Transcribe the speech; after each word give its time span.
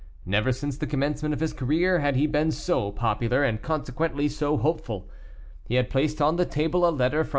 Never 0.25 0.51
since 0.51 0.79
the 0.79 0.87
commencement 0.87 1.31
of 1.31 1.41
his 1.41 1.53
career 1.53 1.99
had 1.99 2.15
he 2.15 2.25
been 2.25 2.49
so 2.49 2.91
popular, 2.91 3.43
and 3.43 3.61
consequently 3.61 4.27
so 4.29 4.57
hopeful. 4.57 5.07
He 5.67 5.75
had 5.75 5.91
placed 5.91 6.19
on 6.19 6.37
the 6.37 6.45
table 6.47 6.87
a 6.87 6.89
letter 6.89 7.23
from 7.23 7.29
M. 7.29 7.29